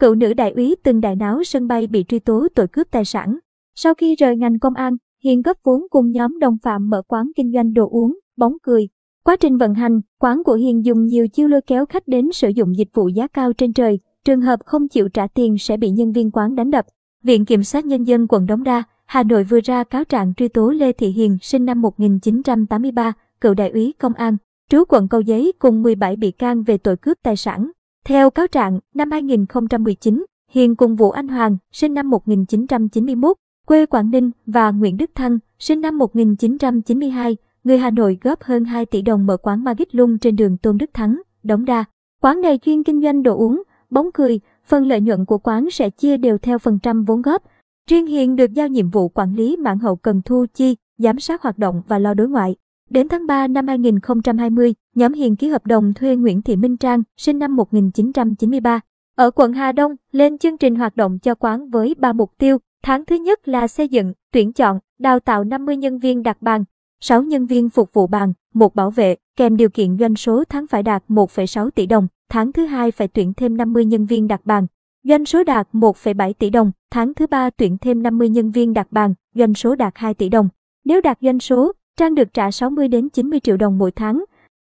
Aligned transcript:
cựu 0.00 0.14
nữ 0.14 0.34
đại 0.34 0.50
úy 0.50 0.76
từng 0.82 1.00
đại 1.00 1.16
náo 1.16 1.42
sân 1.44 1.66
bay 1.66 1.86
bị 1.86 2.04
truy 2.08 2.18
tố 2.18 2.48
tội 2.54 2.68
cướp 2.68 2.86
tài 2.90 3.04
sản. 3.04 3.38
Sau 3.74 3.94
khi 3.94 4.16
rời 4.16 4.36
ngành 4.36 4.58
công 4.58 4.74
an, 4.74 4.96
Hiền 5.24 5.42
góp 5.42 5.56
vốn 5.64 5.82
cùng 5.90 6.10
nhóm 6.10 6.38
đồng 6.38 6.56
phạm 6.62 6.90
mở 6.90 7.02
quán 7.08 7.30
kinh 7.36 7.52
doanh 7.52 7.72
đồ 7.72 7.88
uống, 7.90 8.18
bóng 8.36 8.52
cười. 8.62 8.88
Quá 9.24 9.36
trình 9.36 9.56
vận 9.56 9.74
hành, 9.74 10.00
quán 10.18 10.44
của 10.44 10.54
Hiền 10.54 10.84
dùng 10.84 11.04
nhiều 11.04 11.28
chiêu 11.28 11.48
lôi 11.48 11.60
kéo 11.66 11.86
khách 11.86 12.08
đến 12.08 12.32
sử 12.32 12.48
dụng 12.48 12.76
dịch 12.76 12.88
vụ 12.94 13.08
giá 13.08 13.26
cao 13.26 13.52
trên 13.52 13.72
trời. 13.72 13.98
Trường 14.24 14.40
hợp 14.40 14.60
không 14.64 14.88
chịu 14.88 15.08
trả 15.08 15.26
tiền 15.26 15.58
sẽ 15.58 15.76
bị 15.76 15.90
nhân 15.90 16.12
viên 16.12 16.30
quán 16.30 16.54
đánh 16.54 16.70
đập. 16.70 16.86
Viện 17.22 17.44
Kiểm 17.44 17.62
sát 17.62 17.86
Nhân 17.86 18.04
dân 18.04 18.26
quận 18.28 18.46
Đống 18.46 18.64
Đa, 18.64 18.82
Hà 19.06 19.22
Nội 19.22 19.44
vừa 19.44 19.60
ra 19.60 19.84
cáo 19.84 20.04
trạng 20.04 20.34
truy 20.34 20.48
tố 20.48 20.70
Lê 20.70 20.92
Thị 20.92 21.08
Hiền 21.08 21.38
sinh 21.42 21.64
năm 21.64 21.82
1983, 21.82 23.12
cựu 23.40 23.54
đại 23.54 23.70
úy 23.70 23.94
công 23.98 24.14
an, 24.14 24.36
trú 24.70 24.84
quận 24.88 25.08
Cầu 25.08 25.20
Giấy 25.20 25.52
cùng 25.58 25.82
17 25.82 26.16
bị 26.16 26.30
can 26.30 26.62
về 26.62 26.78
tội 26.78 26.96
cướp 26.96 27.18
tài 27.22 27.36
sản. 27.36 27.70
Theo 28.04 28.30
cáo 28.30 28.46
trạng, 28.46 28.80
năm 28.94 29.10
2019, 29.10 30.24
Hiền 30.50 30.76
cùng 30.76 30.96
Vũ 30.96 31.10
Anh 31.10 31.28
Hoàng, 31.28 31.56
sinh 31.72 31.94
năm 31.94 32.10
1991, 32.10 33.36
quê 33.66 33.86
Quảng 33.86 34.10
Ninh 34.10 34.30
và 34.46 34.70
Nguyễn 34.70 34.96
Đức 34.96 35.10
Thăng, 35.14 35.38
sinh 35.58 35.80
năm 35.80 35.98
1992, 35.98 37.36
người 37.64 37.78
Hà 37.78 37.90
Nội 37.90 38.18
góp 38.22 38.42
hơn 38.42 38.64
2 38.64 38.86
tỷ 38.86 39.02
đồng 39.02 39.26
mở 39.26 39.36
quán 39.36 39.64
Magic 39.64 39.94
Lung 39.94 40.18
trên 40.18 40.36
đường 40.36 40.56
Tôn 40.56 40.78
Đức 40.78 40.90
Thắng, 40.94 41.22
Đống 41.42 41.64
Đa. 41.64 41.84
Quán 42.22 42.40
này 42.40 42.58
chuyên 42.58 42.82
kinh 42.82 43.02
doanh 43.02 43.22
đồ 43.22 43.36
uống, 43.36 43.62
bóng 43.90 44.12
cười, 44.14 44.40
phần 44.66 44.86
lợi 44.86 45.00
nhuận 45.00 45.24
của 45.24 45.38
quán 45.38 45.70
sẽ 45.70 45.90
chia 45.90 46.16
đều 46.16 46.38
theo 46.38 46.58
phần 46.58 46.78
trăm 46.82 47.04
vốn 47.04 47.22
góp. 47.22 47.42
Riêng 47.90 48.06
Hiền 48.06 48.36
được 48.36 48.52
giao 48.52 48.68
nhiệm 48.68 48.90
vụ 48.90 49.08
quản 49.08 49.34
lý 49.34 49.56
mạng 49.56 49.78
hậu 49.78 49.96
cần 49.96 50.22
thu 50.24 50.46
chi, 50.54 50.76
giám 50.98 51.18
sát 51.18 51.42
hoạt 51.42 51.58
động 51.58 51.82
và 51.88 51.98
lo 51.98 52.14
đối 52.14 52.28
ngoại. 52.28 52.56
Đến 52.90 53.08
tháng 53.08 53.26
3 53.26 53.46
năm 53.46 53.66
2020, 53.66 54.74
nhóm 54.94 55.12
Hiền 55.12 55.36
ký 55.36 55.48
hợp 55.48 55.66
đồng 55.66 55.94
thuê 55.94 56.16
Nguyễn 56.16 56.42
Thị 56.42 56.56
Minh 56.56 56.76
Trang, 56.76 57.02
sinh 57.16 57.38
năm 57.38 57.56
1993, 57.56 58.80
ở 59.16 59.30
quận 59.30 59.52
Hà 59.52 59.72
Đông, 59.72 59.96
lên 60.12 60.38
chương 60.38 60.58
trình 60.58 60.74
hoạt 60.74 60.96
động 60.96 61.18
cho 61.18 61.34
quán 61.34 61.70
với 61.70 61.94
3 61.98 62.12
mục 62.12 62.32
tiêu. 62.38 62.58
Tháng 62.82 63.04
thứ 63.04 63.16
nhất 63.16 63.48
là 63.48 63.68
xây 63.68 63.88
dựng, 63.88 64.12
tuyển 64.32 64.52
chọn, 64.52 64.78
đào 64.98 65.20
tạo 65.20 65.44
50 65.44 65.76
nhân 65.76 65.98
viên 65.98 66.22
đặt 66.22 66.42
bàn, 66.42 66.64
6 67.00 67.22
nhân 67.22 67.46
viên 67.46 67.70
phục 67.70 67.92
vụ 67.92 68.06
bàn, 68.06 68.32
một 68.54 68.74
bảo 68.74 68.90
vệ, 68.90 69.16
kèm 69.36 69.56
điều 69.56 69.68
kiện 69.68 69.98
doanh 69.98 70.16
số 70.16 70.44
tháng 70.48 70.66
phải 70.66 70.82
đạt 70.82 71.04
1,6 71.08 71.70
tỷ 71.70 71.86
đồng. 71.86 72.08
Tháng 72.30 72.52
thứ 72.52 72.66
hai 72.66 72.90
phải 72.90 73.08
tuyển 73.08 73.32
thêm 73.34 73.56
50 73.56 73.84
nhân 73.84 74.06
viên 74.06 74.28
đặt 74.28 74.40
bàn, 74.44 74.66
doanh 75.04 75.24
số 75.24 75.44
đạt 75.44 75.68
1,7 75.72 76.32
tỷ 76.32 76.50
đồng. 76.50 76.72
Tháng 76.90 77.14
thứ 77.14 77.26
ba 77.26 77.50
tuyển 77.50 77.78
thêm 77.80 78.02
50 78.02 78.28
nhân 78.28 78.50
viên 78.50 78.72
đặt 78.72 78.92
bàn, 78.92 79.14
doanh 79.34 79.54
số 79.54 79.74
đạt 79.74 79.92
2 79.96 80.14
tỷ 80.14 80.28
đồng. 80.28 80.48
Nếu 80.84 81.00
đạt 81.00 81.18
doanh 81.20 81.40
số, 81.40 81.72
Trang 81.96 82.14
được 82.14 82.34
trả 82.34 82.50
60 82.50 82.88
đến 82.88 83.08
90 83.08 83.40
triệu 83.40 83.56
đồng 83.56 83.78
mỗi 83.78 83.90
tháng. 83.92 84.24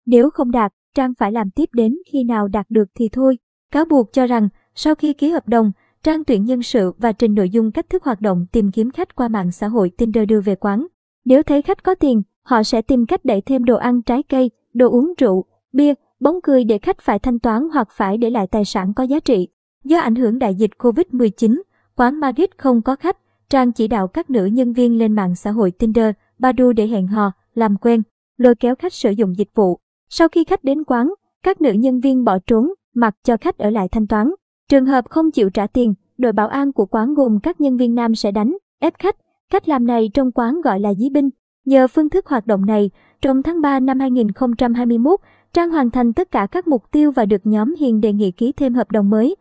Nếu 0.06 0.30
không 0.30 0.50
đạt, 0.50 0.72
Trang 0.94 1.14
phải 1.18 1.32
làm 1.32 1.50
tiếp 1.50 1.68
đến 1.72 1.96
khi 2.12 2.24
nào 2.24 2.48
đạt 2.48 2.66
được 2.68 2.88
thì 2.94 3.08
thôi. 3.12 3.38
Cáo 3.72 3.84
buộc 3.84 4.12
cho 4.12 4.26
rằng, 4.26 4.48
sau 4.74 4.94
khi 4.94 5.12
ký 5.12 5.30
hợp 5.30 5.48
đồng, 5.48 5.72
Trang 6.02 6.24
tuyển 6.24 6.44
nhân 6.44 6.62
sự 6.62 6.92
và 6.98 7.12
trình 7.12 7.34
nội 7.34 7.50
dung 7.50 7.70
cách 7.72 7.90
thức 7.90 8.04
hoạt 8.04 8.20
động 8.20 8.46
tìm 8.52 8.70
kiếm 8.70 8.90
khách 8.90 9.14
qua 9.14 9.28
mạng 9.28 9.52
xã 9.52 9.68
hội 9.68 9.90
Tinder 9.96 10.28
đưa 10.28 10.40
về 10.40 10.54
quán. 10.54 10.86
Nếu 11.24 11.42
thấy 11.42 11.62
khách 11.62 11.82
có 11.82 11.94
tiền, 11.94 12.22
họ 12.42 12.62
sẽ 12.62 12.82
tìm 12.82 13.06
cách 13.06 13.24
đẩy 13.24 13.40
thêm 13.40 13.64
đồ 13.64 13.76
ăn 13.76 14.02
trái 14.02 14.22
cây, 14.22 14.50
đồ 14.74 14.90
uống 14.90 15.14
rượu, 15.18 15.44
bia, 15.72 15.94
bóng 16.20 16.40
cười 16.42 16.64
để 16.64 16.78
khách 16.78 17.00
phải 17.00 17.18
thanh 17.18 17.38
toán 17.38 17.68
hoặc 17.72 17.88
phải 17.90 18.18
để 18.18 18.30
lại 18.30 18.46
tài 18.46 18.64
sản 18.64 18.94
có 18.94 19.04
giá 19.04 19.20
trị. 19.20 19.48
Do 19.84 19.98
ảnh 19.98 20.14
hưởng 20.14 20.38
đại 20.38 20.54
dịch 20.54 20.70
Covid-19, 20.78 21.60
quán 21.96 22.20
Margit 22.20 22.58
không 22.58 22.82
có 22.82 22.96
khách, 22.96 23.16
Trang 23.50 23.72
chỉ 23.72 23.88
đạo 23.88 24.08
các 24.08 24.30
nữ 24.30 24.44
nhân 24.44 24.72
viên 24.72 24.98
lên 24.98 25.12
mạng 25.12 25.34
xã 25.34 25.50
hội 25.50 25.70
Tinder, 25.70 26.14
Badu 26.40 26.72
để 26.72 26.86
hẹn 26.86 27.06
hò, 27.06 27.32
làm 27.54 27.76
quen, 27.76 28.02
lôi 28.38 28.54
kéo 28.54 28.74
khách 28.74 28.92
sử 28.92 29.10
dụng 29.10 29.38
dịch 29.38 29.50
vụ. 29.54 29.78
Sau 30.08 30.28
khi 30.28 30.44
khách 30.44 30.64
đến 30.64 30.84
quán, 30.84 31.14
các 31.42 31.60
nữ 31.60 31.72
nhân 31.72 32.00
viên 32.00 32.24
bỏ 32.24 32.38
trốn, 32.46 32.72
mặc 32.94 33.16
cho 33.24 33.36
khách 33.36 33.58
ở 33.58 33.70
lại 33.70 33.88
thanh 33.88 34.06
toán. 34.06 34.30
Trường 34.68 34.86
hợp 34.86 35.10
không 35.10 35.30
chịu 35.30 35.50
trả 35.50 35.66
tiền, 35.66 35.94
đội 36.18 36.32
bảo 36.32 36.48
an 36.48 36.72
của 36.72 36.86
quán 36.86 37.14
gồm 37.14 37.40
các 37.40 37.60
nhân 37.60 37.76
viên 37.76 37.94
nam 37.94 38.14
sẽ 38.14 38.30
đánh, 38.30 38.56
ép 38.80 38.94
khách. 38.98 39.16
Cách 39.50 39.68
làm 39.68 39.86
này 39.86 40.10
trong 40.14 40.32
quán 40.32 40.60
gọi 40.60 40.80
là 40.80 40.94
dí 40.94 41.10
binh. 41.10 41.30
Nhờ 41.64 41.86
phương 41.88 42.10
thức 42.10 42.26
hoạt 42.26 42.46
động 42.46 42.66
này, 42.66 42.90
trong 43.22 43.42
tháng 43.42 43.60
3 43.60 43.80
năm 43.80 44.00
2021, 44.00 45.20
Trang 45.52 45.70
hoàn 45.70 45.90
thành 45.90 46.12
tất 46.12 46.30
cả 46.30 46.46
các 46.46 46.68
mục 46.68 46.82
tiêu 46.90 47.12
và 47.12 47.24
được 47.24 47.40
nhóm 47.44 47.74
Hiền 47.74 48.00
đề 48.00 48.12
nghị 48.12 48.30
ký 48.30 48.52
thêm 48.52 48.74
hợp 48.74 48.90
đồng 48.90 49.10
mới. 49.10 49.36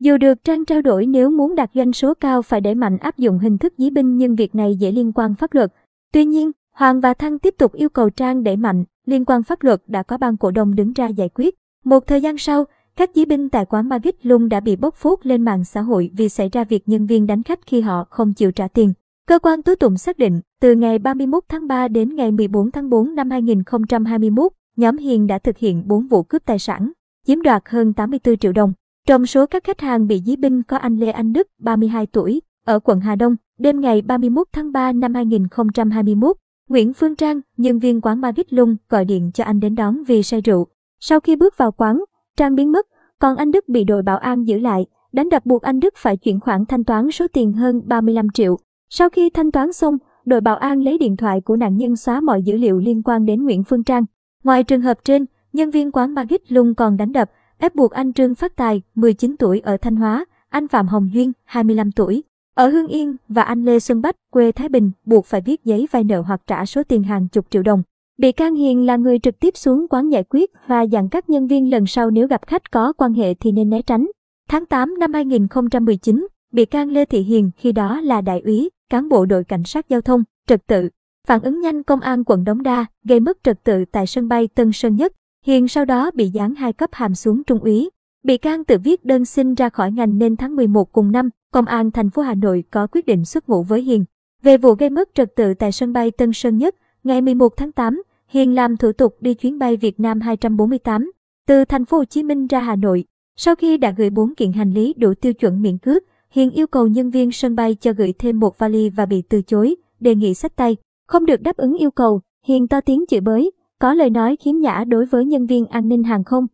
Dù 0.00 0.16
được 0.16 0.44
Trang 0.44 0.64
trao 0.64 0.82
đổi 0.82 1.06
nếu 1.06 1.30
muốn 1.30 1.54
đạt 1.54 1.70
doanh 1.74 1.92
số 1.92 2.14
cao 2.14 2.42
phải 2.42 2.60
đẩy 2.60 2.74
mạnh 2.74 2.98
áp 2.98 3.18
dụng 3.18 3.38
hình 3.38 3.58
thức 3.58 3.74
dí 3.78 3.90
binh 3.90 4.16
nhưng 4.16 4.36
việc 4.36 4.54
này 4.54 4.76
dễ 4.76 4.92
liên 4.92 5.12
quan 5.12 5.34
pháp 5.34 5.54
luật. 5.54 5.72
Tuy 6.12 6.24
nhiên, 6.24 6.50
Hoàng 6.72 7.00
và 7.00 7.14
Thăng 7.14 7.38
tiếp 7.38 7.54
tục 7.58 7.72
yêu 7.72 7.88
cầu 7.88 8.10
Trang 8.10 8.42
đẩy 8.42 8.56
mạnh, 8.56 8.84
liên 9.06 9.24
quan 9.24 9.42
pháp 9.42 9.62
luật 9.62 9.82
đã 9.86 10.02
có 10.02 10.18
ban 10.18 10.36
cổ 10.36 10.50
đông 10.50 10.74
đứng 10.74 10.92
ra 10.92 11.06
giải 11.06 11.28
quyết. 11.34 11.54
Một 11.84 12.06
thời 12.06 12.20
gian 12.20 12.38
sau, 12.38 12.64
các 12.96 13.14
chí 13.14 13.24
binh 13.24 13.48
tại 13.48 13.64
quán 13.64 13.88
Magic 13.88 14.16
Lung 14.22 14.48
đã 14.48 14.60
bị 14.60 14.76
bóc 14.76 14.94
phốt 14.94 15.26
lên 15.26 15.42
mạng 15.42 15.64
xã 15.64 15.80
hội 15.80 16.10
vì 16.16 16.28
xảy 16.28 16.48
ra 16.48 16.64
việc 16.64 16.88
nhân 16.88 17.06
viên 17.06 17.26
đánh 17.26 17.42
khách 17.42 17.66
khi 17.66 17.80
họ 17.80 18.04
không 18.10 18.32
chịu 18.32 18.52
trả 18.52 18.68
tiền. 18.68 18.92
Cơ 19.26 19.38
quan 19.38 19.62
tố 19.62 19.74
tụng 19.74 19.96
xác 19.96 20.18
định, 20.18 20.40
từ 20.60 20.74
ngày 20.74 20.98
31 20.98 21.44
tháng 21.48 21.66
3 21.66 21.88
đến 21.88 22.16
ngày 22.16 22.32
14 22.32 22.70
tháng 22.70 22.90
4 22.90 23.14
năm 23.14 23.30
2021, 23.30 24.52
nhóm 24.76 24.96
Hiền 24.96 25.26
đã 25.26 25.38
thực 25.38 25.58
hiện 25.58 25.88
4 25.88 26.06
vụ 26.06 26.22
cướp 26.22 26.42
tài 26.44 26.58
sản, 26.58 26.92
chiếm 27.26 27.42
đoạt 27.42 27.62
hơn 27.66 27.92
84 27.92 28.36
triệu 28.36 28.52
đồng. 28.52 28.72
Trong 29.08 29.26
số 29.26 29.46
các 29.46 29.64
khách 29.64 29.80
hàng 29.80 30.06
bị 30.06 30.22
dí 30.26 30.36
binh 30.36 30.62
có 30.62 30.76
anh 30.76 30.96
Lê 30.96 31.10
Anh 31.10 31.32
Đức, 31.32 31.48
32 31.58 32.06
tuổi, 32.06 32.40
ở 32.64 32.78
quận 32.78 33.00
Hà 33.00 33.16
Đông, 33.16 33.36
đêm 33.58 33.80
ngày 33.80 34.02
31 34.02 34.48
tháng 34.52 34.72
3 34.72 34.92
năm 34.92 35.14
2021, 35.14 36.36
Nguyễn 36.68 36.92
Phương 36.92 37.16
Trang, 37.16 37.40
nhân 37.56 37.78
viên 37.78 38.00
quán 38.00 38.20
Magic 38.20 38.52
Lung, 38.52 38.76
gọi 38.88 39.04
điện 39.04 39.30
cho 39.34 39.44
anh 39.44 39.60
đến 39.60 39.74
đón 39.74 40.04
vì 40.04 40.22
say 40.22 40.40
rượu. 40.40 40.66
Sau 41.00 41.20
khi 41.20 41.36
bước 41.36 41.58
vào 41.58 41.72
quán, 41.72 42.04
Trang 42.36 42.54
biến 42.54 42.72
mất, 42.72 42.86
còn 43.18 43.36
anh 43.36 43.50
Đức 43.50 43.68
bị 43.68 43.84
đội 43.84 44.02
bảo 44.02 44.18
an 44.18 44.44
giữ 44.44 44.58
lại, 44.58 44.86
đánh 45.12 45.28
đập 45.28 45.46
buộc 45.46 45.62
anh 45.62 45.80
Đức 45.80 45.94
phải 45.96 46.16
chuyển 46.16 46.40
khoản 46.40 46.66
thanh 46.66 46.84
toán 46.84 47.10
số 47.10 47.26
tiền 47.32 47.52
hơn 47.52 47.82
35 47.84 48.30
triệu. 48.34 48.58
Sau 48.90 49.08
khi 49.10 49.30
thanh 49.30 49.50
toán 49.50 49.72
xong, 49.72 49.98
đội 50.24 50.40
bảo 50.40 50.56
an 50.56 50.82
lấy 50.82 50.98
điện 50.98 51.16
thoại 51.16 51.40
của 51.40 51.56
nạn 51.56 51.76
nhân 51.76 51.96
xóa 51.96 52.20
mọi 52.20 52.42
dữ 52.42 52.56
liệu 52.56 52.78
liên 52.78 53.02
quan 53.02 53.24
đến 53.24 53.44
Nguyễn 53.44 53.64
Phương 53.64 53.84
Trang. 53.84 54.04
Ngoài 54.44 54.64
trường 54.64 54.80
hợp 54.80 54.98
trên, 55.04 55.24
nhân 55.52 55.70
viên 55.70 55.92
quán 55.92 56.14
Magic 56.14 56.42
Lung 56.48 56.74
còn 56.74 56.96
đánh 56.96 57.12
đập, 57.12 57.30
ép 57.58 57.74
buộc 57.74 57.90
anh 57.90 58.12
Trương 58.12 58.34
Phát 58.34 58.56
Tài, 58.56 58.82
19 58.94 59.36
tuổi 59.38 59.60
ở 59.60 59.76
Thanh 59.76 59.96
Hóa, 59.96 60.24
anh 60.48 60.68
Phạm 60.68 60.88
Hồng 60.88 61.10
Duyên, 61.12 61.32
25 61.44 61.92
tuổi, 61.92 62.22
ở 62.54 62.68
Hương 62.68 62.86
Yên 62.86 63.16
và 63.28 63.42
anh 63.42 63.64
Lê 63.64 63.78
Xuân 63.78 64.02
Bách, 64.02 64.16
quê 64.30 64.52
Thái 64.52 64.68
Bình, 64.68 64.90
buộc 65.04 65.26
phải 65.26 65.40
viết 65.40 65.64
giấy 65.64 65.88
vay 65.90 66.04
nợ 66.04 66.20
hoặc 66.20 66.40
trả 66.46 66.66
số 66.66 66.82
tiền 66.82 67.02
hàng 67.02 67.28
chục 67.28 67.46
triệu 67.50 67.62
đồng. 67.62 67.82
Bị 68.18 68.32
can 68.32 68.54
Hiền 68.54 68.86
là 68.86 68.96
người 68.96 69.18
trực 69.18 69.40
tiếp 69.40 69.56
xuống 69.56 69.86
quán 69.90 70.08
giải 70.08 70.24
quyết 70.30 70.50
và 70.66 70.82
dặn 70.82 71.08
các 71.08 71.30
nhân 71.30 71.46
viên 71.46 71.70
lần 71.70 71.86
sau 71.86 72.10
nếu 72.10 72.28
gặp 72.28 72.46
khách 72.46 72.70
có 72.70 72.92
quan 72.92 73.14
hệ 73.14 73.34
thì 73.34 73.52
nên 73.52 73.70
né 73.70 73.82
tránh. 73.82 74.06
Tháng 74.48 74.66
8 74.66 74.98
năm 74.98 75.12
2019, 75.12 76.26
bị 76.52 76.64
can 76.64 76.90
Lê 76.90 77.04
Thị 77.04 77.20
Hiền 77.20 77.50
khi 77.56 77.72
đó 77.72 78.00
là 78.00 78.20
đại 78.20 78.40
úy, 78.40 78.70
cán 78.90 79.08
bộ 79.08 79.26
đội 79.26 79.44
cảnh 79.44 79.64
sát 79.64 79.88
giao 79.88 80.00
thông, 80.00 80.24
trật 80.48 80.66
tự. 80.66 80.88
Phản 81.26 81.42
ứng 81.42 81.60
nhanh 81.60 81.82
công 81.82 82.00
an 82.00 82.24
quận 82.24 82.44
Đống 82.44 82.62
Đa 82.62 82.86
gây 83.04 83.20
mất 83.20 83.38
trật 83.42 83.64
tự 83.64 83.84
tại 83.92 84.06
sân 84.06 84.28
bay 84.28 84.48
Tân 84.54 84.72
Sơn 84.72 84.96
Nhất. 84.96 85.12
Hiền 85.44 85.68
sau 85.68 85.84
đó 85.84 86.10
bị 86.14 86.30
giáng 86.34 86.54
hai 86.54 86.72
cấp 86.72 86.90
hàm 86.92 87.14
xuống 87.14 87.44
trung 87.44 87.58
úy. 87.58 87.90
Bị 88.24 88.38
can 88.38 88.64
tự 88.64 88.76
viết 88.84 89.04
đơn 89.04 89.24
xin 89.24 89.54
ra 89.54 89.68
khỏi 89.68 89.92
ngành 89.92 90.18
nên 90.18 90.36
tháng 90.36 90.56
11 90.56 90.92
cùng 90.92 91.12
năm, 91.12 91.30
Công 91.52 91.64
an 91.64 91.90
thành 91.90 92.10
phố 92.10 92.22
Hà 92.22 92.34
Nội 92.34 92.64
có 92.70 92.86
quyết 92.86 93.06
định 93.06 93.24
xuất 93.24 93.48
ngũ 93.48 93.62
với 93.62 93.82
Hiền. 93.82 94.04
Về 94.42 94.56
vụ 94.56 94.74
gây 94.74 94.90
mất 94.90 95.08
trật 95.14 95.36
tự 95.36 95.54
tại 95.54 95.72
sân 95.72 95.92
bay 95.92 96.10
Tân 96.10 96.32
Sơn 96.32 96.58
Nhất, 96.58 96.74
ngày 97.04 97.20
11 97.20 97.56
tháng 97.56 97.72
8, 97.72 98.02
Hiền 98.28 98.54
làm 98.54 98.76
thủ 98.76 98.92
tục 98.92 99.16
đi 99.20 99.34
chuyến 99.34 99.58
bay 99.58 99.76
Việt 99.76 100.00
Nam 100.00 100.20
248 100.20 101.10
từ 101.46 101.64
thành 101.64 101.84
phố 101.84 101.96
Hồ 101.96 102.04
Chí 102.04 102.22
Minh 102.22 102.46
ra 102.46 102.60
Hà 102.60 102.76
Nội. 102.76 103.04
Sau 103.36 103.54
khi 103.54 103.76
đã 103.76 103.94
gửi 103.96 104.10
4 104.10 104.34
kiện 104.34 104.52
hành 104.52 104.70
lý 104.72 104.94
đủ 104.96 105.14
tiêu 105.14 105.32
chuẩn 105.32 105.62
miễn 105.62 105.78
cước, 105.78 106.02
Hiền 106.30 106.50
yêu 106.50 106.66
cầu 106.66 106.86
nhân 106.86 107.10
viên 107.10 107.32
sân 107.32 107.56
bay 107.56 107.74
cho 107.74 107.92
gửi 107.92 108.12
thêm 108.18 108.40
một 108.40 108.58
vali 108.58 108.90
và 108.90 109.06
bị 109.06 109.22
từ 109.28 109.42
chối, 109.42 109.74
đề 110.00 110.14
nghị 110.14 110.34
sách 110.34 110.56
tay. 110.56 110.76
Không 111.08 111.26
được 111.26 111.42
đáp 111.42 111.56
ứng 111.56 111.74
yêu 111.74 111.90
cầu, 111.90 112.20
Hiền 112.46 112.68
to 112.68 112.80
tiếng 112.80 113.04
chửi 113.08 113.20
bới, 113.20 113.50
có 113.78 113.94
lời 113.94 114.10
nói 114.10 114.36
khiếm 114.36 114.56
nhã 114.56 114.84
đối 114.88 115.06
với 115.06 115.24
nhân 115.24 115.46
viên 115.46 115.66
an 115.66 115.88
ninh 115.88 116.02
hàng 116.02 116.24
không, 116.24 116.46